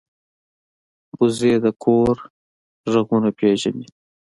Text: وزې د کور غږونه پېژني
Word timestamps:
وزې 1.17 1.53
د 1.63 1.65
کور 1.83 2.15
غږونه 2.91 3.29
پېژني 3.37 3.85